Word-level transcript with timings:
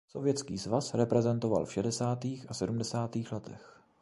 Sovětský 0.07 0.57
svaz 0.57 0.93
reprezentoval 0.93 1.65
v 1.65 1.73
šedesátých 1.73 2.45
a 2.49 2.53
sedmdesátých 2.53 3.31
letech. 3.31 3.81